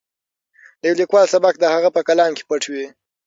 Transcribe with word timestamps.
د 0.79 0.81
یو 0.89 0.99
لیکوال 1.01 1.25
سبک 1.33 1.53
د 1.59 1.63
هغه 1.73 1.89
په 1.95 2.01
کلام 2.07 2.31
کې 2.37 2.43
پټ 2.49 2.63
وي. 2.71 2.85